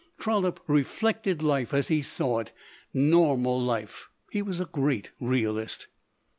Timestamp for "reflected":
0.65-1.43